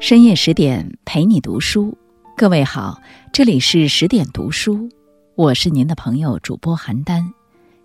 [0.00, 1.94] 深夜十点陪你读书，
[2.34, 2.98] 各位好，
[3.34, 4.88] 这里是十点读书，
[5.34, 7.30] 我是您的朋友主播韩丹。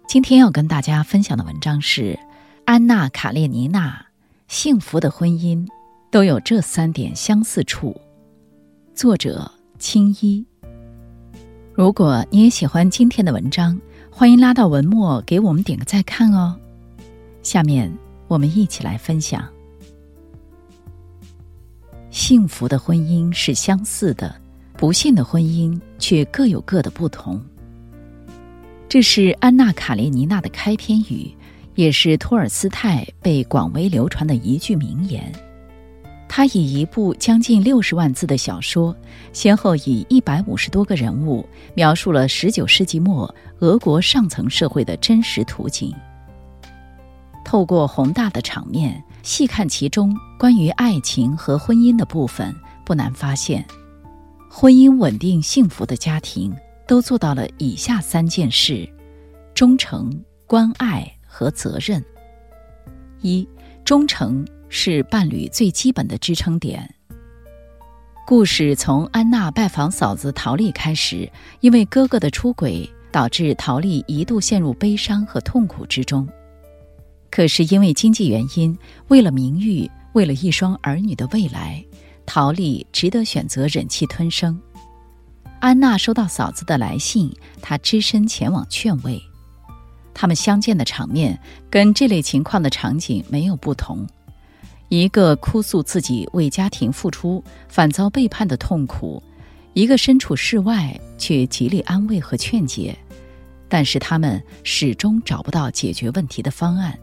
[0.07, 2.17] 今天要跟大家分享的文章是
[2.63, 4.05] 安娜·卡列尼娜。
[4.47, 5.67] 幸福的婚姻
[6.09, 7.99] 都有这三点相似处。
[8.93, 10.45] 作者：青衣。
[11.73, 13.77] 如果你也喜欢今天的文章，
[14.09, 16.57] 欢迎拉到文末给我们点个再看哦。
[17.43, 17.93] 下面
[18.29, 19.45] 我们一起来分享。
[22.15, 24.33] 幸福的婚姻是相似的，
[24.77, 27.43] 不幸的婚姻却各有各的不同。
[28.87, 31.29] 这是安娜·卡列尼娜的开篇语，
[31.75, 35.29] 也是托尔斯泰被广为流传的一句名言。
[36.29, 38.95] 他以一部将近六十万字的小说，
[39.33, 45.93] 先后以一百五十多个人物，描述了十九世纪末俄国上层社会的真实图景。
[47.43, 49.03] 透过宏大的场面。
[49.25, 53.65] 细看其中关于爱情和婚姻的部分，不难发现，
[54.47, 56.55] 婚姻稳定幸福的家庭
[56.87, 58.87] 都做到了以下三件事：
[59.55, 62.05] 忠诚、关爱和责任。
[63.21, 63.47] 一、
[63.83, 66.87] 忠诚是伴侣最基本的支撑点。
[68.27, 71.27] 故事从安娜拜访嫂子陶丽开始，
[71.61, 76.29] 因为哥哥的出轨，导致陶丽一度陷入悲伤和痛苦之中。
[77.29, 78.77] 可是因为经济原因，
[79.09, 81.83] 为了名誉，为了一双儿女的未来，
[82.25, 84.59] 陶丽只得选择忍气吞声。
[85.59, 87.31] 安娜收到嫂子的来信，
[87.61, 89.21] 她只身前往劝慰。
[90.13, 91.37] 他们相见的场面
[91.69, 94.07] 跟这类情况的场景没有不同：
[94.87, 99.21] 一个哭诉自己为家庭付出反遭背叛的痛苦，
[99.73, 102.97] 一个身处世外却极力安慰和劝解。
[103.67, 106.97] 但是他们始终找不到解决问题的方案。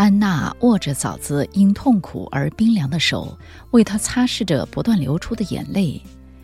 [0.00, 3.36] 安娜握着嫂子因痛苦而冰凉的手，
[3.72, 6.00] 为她擦拭着不断流出的眼泪。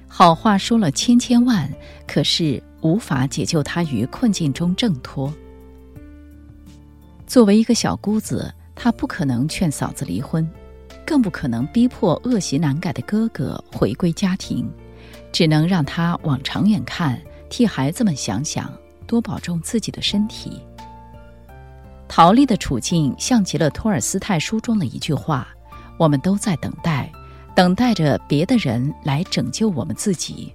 [0.06, 1.66] 好话说了千千万，
[2.06, 5.32] 可是无法解救她于困境中挣脱。
[7.26, 10.46] 作为一个小姑子，她不可能劝嫂子离婚，
[11.06, 14.70] 更不可能逼迫恶习难改的哥哥回归家庭，
[15.32, 17.18] 只能让他往长远看，
[17.48, 18.70] 替孩子们想想，
[19.06, 20.60] 多保重自己的身体。
[22.08, 25.48] 陶丽的处境像极了托尔斯泰书中的一句话
[25.98, 27.10] ：“我们都在等待，
[27.54, 30.54] 等待着别的人来拯救我们自己。”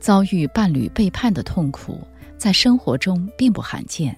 [0.00, 2.00] 遭遇伴侣背叛的痛苦，
[2.36, 4.16] 在生活中并不罕见。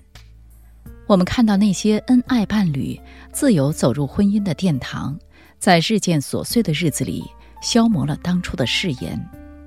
[1.07, 2.99] 我们看到那些恩爱伴侣
[3.33, 5.19] 自由走入婚姻的殿堂，
[5.59, 7.25] 在日渐琐碎的日子里
[7.61, 9.19] 消磨了当初的誓言，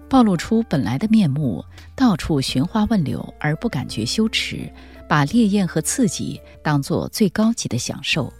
[0.07, 4.71] 暴露出本来的面目，到处寻花问柳而不感觉羞耻。
[5.13, 8.33] 把烈焰和刺激当作最高级的享受，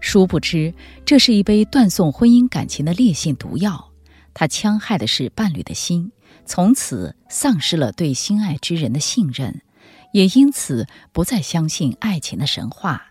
[0.00, 0.74] 殊不知
[1.06, 3.90] 这是一杯断送婚姻感情的烈性毒药。
[4.34, 6.12] 它戕害的是伴侣的心，
[6.44, 9.62] 从此丧失了对心爱之人的信任，
[10.12, 13.06] 也因此不再相信爱情的神话。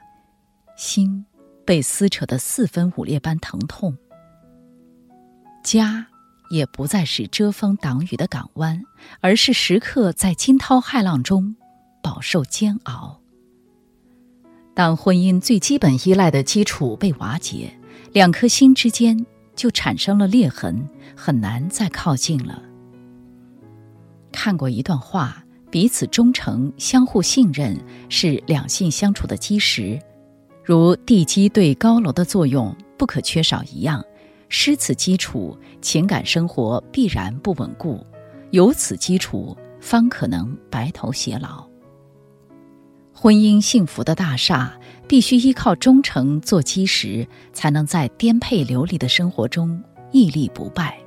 [0.77, 1.25] 心
[1.65, 3.97] 被撕扯得四分五裂般疼痛，
[5.63, 6.05] 家
[6.51, 8.79] 也不再是遮风挡雨的港湾，
[9.19, 11.55] 而是时刻在惊涛骇浪中。
[12.01, 13.19] 饱受煎熬。
[14.73, 17.71] 当婚姻最基本依赖的基础被瓦解，
[18.13, 19.25] 两颗心之间
[19.55, 22.61] 就产生了裂痕，很难再靠近了。
[24.31, 27.77] 看过一段话：彼此忠诚、相互信任
[28.09, 29.99] 是两性相处的基石，
[30.63, 34.03] 如地基对高楼的作用不可缺少一样。
[34.53, 38.05] 失此基础，情感生活必然不稳固；
[38.51, 41.70] 有此基础，方可能白头偕老。
[43.21, 44.75] 婚姻幸福的大厦
[45.07, 49.79] 必须依靠忠诚做基石，才能在颠沛流离的生活中
[50.11, 50.99] 屹立不败。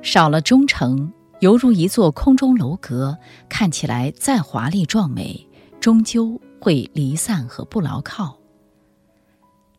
[0.00, 5.46] 少了忠诚，犹如一座空中楼阁，看起来再华丽壮美，
[5.80, 8.38] 终究会离散和不牢靠。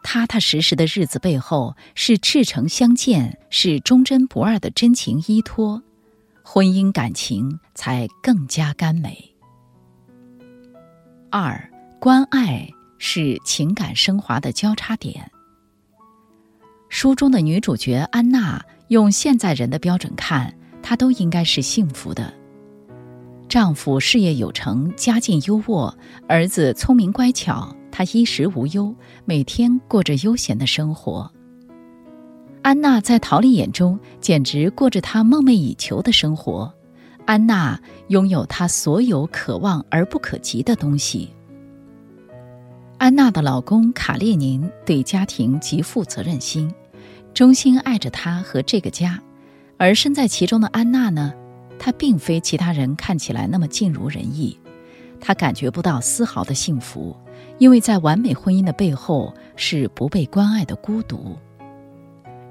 [0.03, 5.81] 踏踏实实的日子背后，是赤诚相见，是忠贞不二的真情依托，
[6.43, 9.30] 婚姻感情才更加甘美。
[11.31, 15.31] 二，关爱是情感升华的交叉点。
[16.89, 22.33] 书中的女主角安娜，用现在人的标准看，她都应该是幸福的。
[23.47, 25.93] 丈夫事业有成，家境优渥，
[26.27, 28.93] 儿子聪明乖巧，她衣食无忧，
[29.23, 31.31] 每天过着悠闲的生活。
[32.61, 36.73] 安娜在陶丽眼中，简直过着她梦寐以求的生活。
[37.25, 41.29] 安娜拥有她所有渴望而不可及的东西。
[42.97, 46.71] 安娜的老公卡列宁对家庭极负责任心，
[47.33, 49.19] 衷心爱着她和这个家，
[49.77, 51.33] 而身在其中的安娜呢，
[51.79, 54.55] 她并非其他人看起来那么尽如人意，
[55.19, 57.15] 她感觉不到丝毫的幸福，
[57.57, 61.37] 因为在完美婚姻的背后是不被关爱的孤独。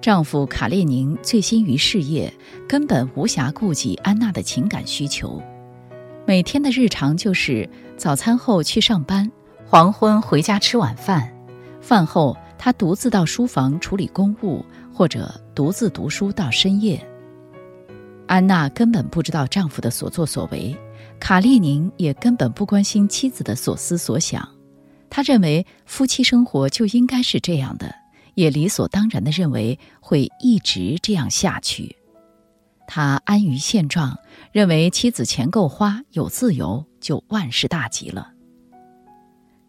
[0.00, 2.32] 丈夫卡列宁醉心于事业，
[2.66, 5.42] 根本无暇顾及安娜的情感需求。
[6.26, 7.68] 每天的日常就是
[7.98, 9.30] 早餐后去上班，
[9.66, 11.30] 黄昏回家吃晚饭，
[11.82, 16.98] 饭后他独自到书房处理公务，或者独自读书到深夜。
[18.26, 20.74] 安娜根本不知道丈夫的所作所为，
[21.18, 24.48] 卡列宁也根本不关心妻子的所思所想。
[25.10, 27.99] 他认为夫妻生活就应该是这样的。
[28.40, 31.96] 也理所当然地认为会一直这样下去，
[32.86, 34.18] 他安于现状，
[34.50, 38.32] 认为妻子钱够花，有自由就万事大吉了。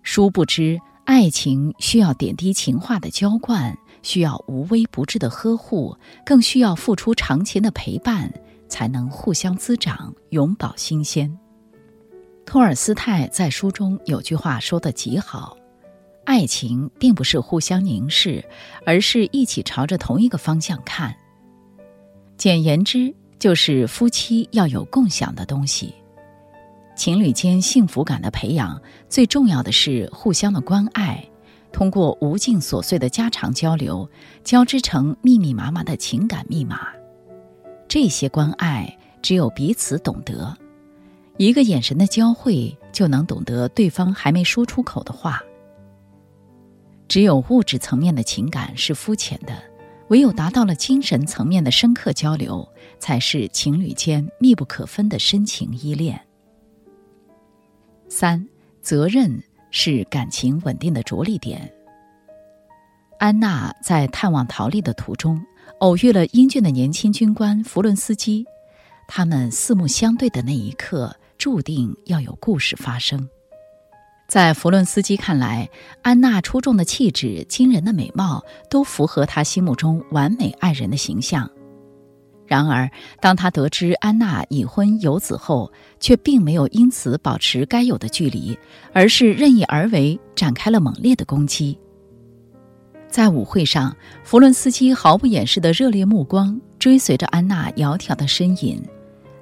[0.03, 8.31] 殊不知，爱情需要点滴情话的浇灌，需要无微不至的呵护，更需要付出长情的陪伴，
[8.69, 11.37] 才能互相滋长，永葆新鲜。
[12.45, 15.57] 托尔斯泰在书中有句话说得极好。
[16.23, 18.43] 爱情并不是互相凝视，
[18.85, 21.15] 而是一起朝着同一个方向看。
[22.37, 25.93] 简言之，就是夫妻要有共享的东西。
[26.95, 28.79] 情侣间幸福感的培养，
[29.09, 31.23] 最重要的是互相的关爱，
[31.71, 34.07] 通过无尽琐碎的家常交流，
[34.43, 36.89] 交织成密密麻麻的情感密码。
[37.87, 40.55] 这些关爱，只有彼此懂得，
[41.37, 45.41] 一个眼神的交汇，就能懂得对方还没说出口的话。
[47.11, 49.61] 只有物质层面的情感是肤浅的，
[50.07, 52.65] 唯有达到了精神层面的深刻交流，
[52.99, 56.17] 才是情侣间密不可分的深情依恋。
[58.07, 58.47] 三，
[58.81, 61.69] 责任是感情稳定的着力点。
[63.19, 65.37] 安娜在探望陶丽的途中，
[65.79, 68.45] 偶遇了英俊的年轻军官弗伦斯基，
[69.09, 73.27] 他们四目相对的那一刻，注定要有故事发生。
[74.31, 75.69] 在弗伦斯基看来，
[76.03, 81.51] 安娜出众的气质、惊人的美貌都符合他心目中完美爱人的形象。
[82.47, 82.89] 然而，
[83.19, 85.69] 当他得知安娜已婚有子后，
[85.99, 88.57] 却并没有因此保持该有的距离，
[88.93, 91.77] 而是任意而为，展开了猛烈的攻击。
[93.09, 93.93] 在舞会上，
[94.23, 98.81] 弗伦斯基毫不掩饰的热烈目光追随着安娜窈窕的身影，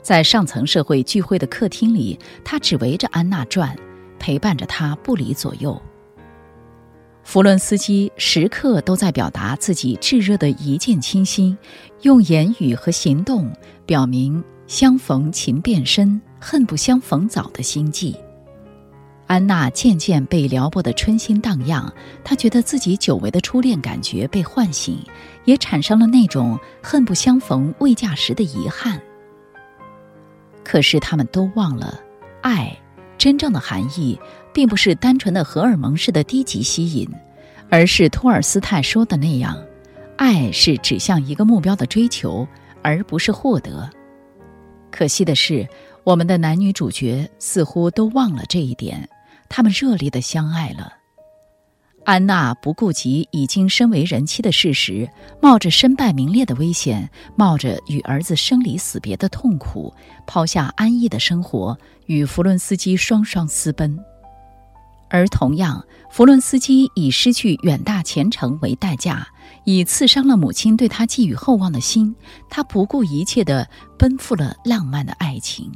[0.01, 3.77] 在上层社会聚会的客厅里，他只围着安娜转。
[4.19, 5.81] 陪伴着他不离左右。
[7.23, 11.57] 弗伦斯基时刻都在表达自己炙热的一见倾心，
[12.01, 13.51] 用言语和行动
[13.85, 18.15] 表明相逢情变深，恨不相逢早的心迹。
[19.27, 21.93] 安娜渐渐被撩拨的春心荡漾，
[22.23, 24.97] 她觉得自己久违的初恋感觉被唤醒，
[25.45, 28.99] 也产生了那种恨不相逢未嫁时的遗憾。
[30.63, 31.99] 可是他们都忘了，
[32.41, 32.75] 爱。
[33.19, 34.17] 真正的含义，
[34.53, 37.07] 并不是单纯的荷尔蒙式的低级吸引，
[37.69, 39.55] 而是托尔斯泰说的那样：
[40.17, 42.47] 爱是指向一个目标的追求，
[42.81, 43.87] 而不是获得。
[44.89, 45.67] 可惜的是，
[46.05, 49.07] 我们的男女主角似乎都忘了这一点，
[49.49, 50.93] 他们热烈的相爱了。
[52.05, 55.07] 安娜不顾及已经身为人妻的事实，
[55.41, 59.93] 冒着身败名裂的危险，冒着与儿子生离死别的痛苦，
[60.25, 63.99] 抛下安逸的生活，与弗伦斯基双双私奔。
[65.11, 69.27] 而同样，弗伦斯基以失去远大前程为代价，
[69.63, 72.15] 以刺伤了母亲对他寄予厚望的心，
[72.49, 75.71] 他不顾一切地奔赴了浪漫的爱情。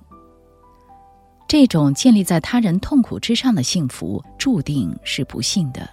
[1.48, 5.88] 这种建立在他人痛苦之上的幸福，注定是不幸的。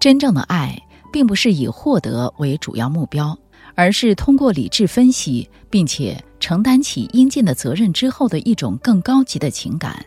[0.00, 3.38] 真正的爱，并不是以获得为主要目标，
[3.74, 10.02] 而是通过理智分析，并且承担起应尽的责任之后的一种更高级的情感。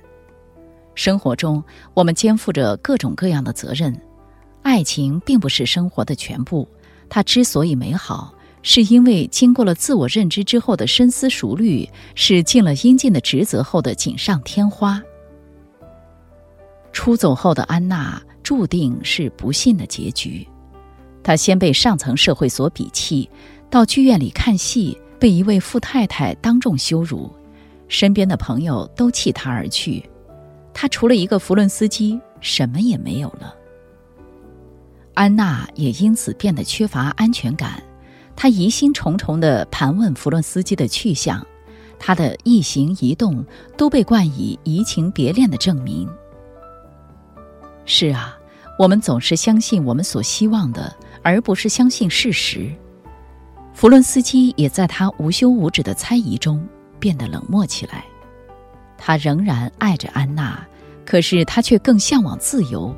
[0.96, 3.96] 生活中，我们肩负着各种各样的责任，
[4.64, 6.68] 爱情并不是生活的全部。
[7.08, 8.34] 它之所以美好，
[8.64, 15.00] 是因为经过了自我认知之后的深思熟虑，是尽了应尽的职责后的锦上添花。
[16.92, 18.20] 出走后的安娜。
[18.44, 20.48] 注定是不幸的结局。
[21.24, 23.30] 他先被上层社会所鄙弃，
[23.70, 27.32] 到剧院里看戏，被一位富太太当众羞辱，
[27.88, 30.04] 身边的朋友都弃他而去，
[30.74, 33.56] 他除了一个弗伦斯基，什么也没有了。
[35.14, 37.82] 安娜也因此变得缺乏安全感，
[38.36, 41.46] 她疑心重重地盘问弗伦斯基的去向，
[42.00, 43.46] 他的一行一动
[43.78, 46.10] 都被冠以移情别恋的证明。
[47.86, 48.38] 是啊，
[48.80, 52.72] 我们总是相信我们所希望的，而不是相信事实。
[53.74, 56.66] 弗伦斯基也在他无休无止的猜疑中
[57.00, 58.06] 变得冷漠起来。
[58.98, 60.66] 他仍然爱着安娜，
[61.06, 62.96] 可是他却更向往自由，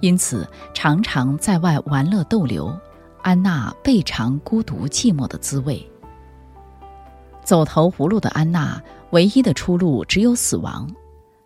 [0.00, 2.76] 因此常常在外玩乐逗留。
[3.22, 5.84] 安娜倍尝孤独寂寞的滋味。
[7.44, 8.80] 走投无路的安娜，
[9.10, 10.88] 唯一的出路只有死亡。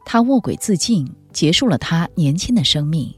[0.05, 3.15] 他卧轨自尽，结束了他年轻的生命。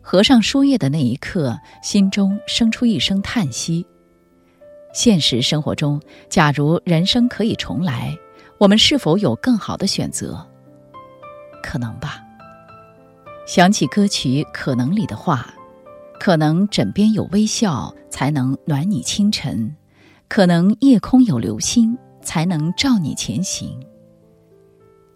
[0.00, 3.86] 合上书页的那一刻，心中生出一声叹息。
[4.92, 8.16] 现实生活中，假如人生可以重来，
[8.58, 10.46] 我们是否有更好的选择？
[11.62, 12.22] 可能吧。
[13.46, 15.54] 想起歌曲《可能》里的话。
[16.20, 19.72] 可能枕边有微笑，才能暖你清晨；
[20.26, 23.80] 可能夜空有流星，才能照你前行。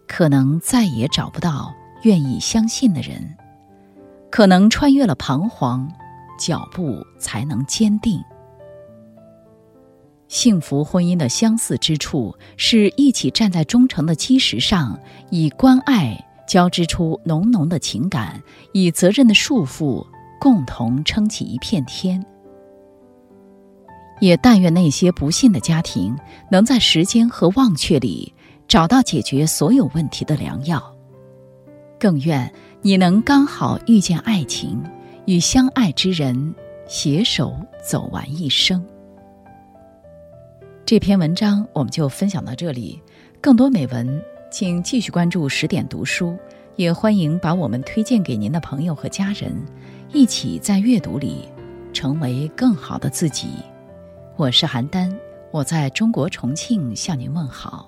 [0.07, 3.35] 可能再也找不到愿意相信的人，
[4.29, 5.91] 可能穿越了彷徨，
[6.37, 8.21] 脚步才能坚定。
[10.27, 18.41] 幸福婚姻的相似之处，是一起站在忠诚的基石上，以关爱交织出浓浓的情感，
[18.73, 20.05] 以责任的束缚。
[20.39, 22.21] 共同撑起一片天，
[24.19, 26.17] 也但愿那些不幸的家庭
[26.51, 28.33] 能在时间和忘却里
[28.73, 30.83] 找到解决所有问题的良药。
[31.99, 32.51] 更愿
[32.81, 34.81] 你能刚好遇见爱情，
[35.27, 36.55] 与相爱之人
[36.87, 37.55] 携手
[37.87, 38.83] 走完一生。
[40.87, 42.99] 这篇文章我们就分享到这里，
[43.39, 46.35] 更多美文请继续关注十点读书，
[46.75, 49.53] 也欢迎把我们推荐给您的朋友和家人。
[50.11, 51.47] 一起在阅读里
[51.93, 53.49] 成为更好的自己。
[54.35, 55.15] 我是邯郸，
[55.51, 57.87] 我在中国重庆向您问好。